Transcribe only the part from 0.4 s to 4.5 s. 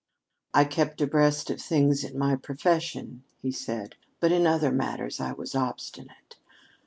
"I kept abreast of things in my profession," he said, "but in